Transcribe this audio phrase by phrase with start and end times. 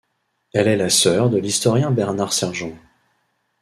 [0.55, 2.75] Elle est la sœur de l'historien Bernard Sergent.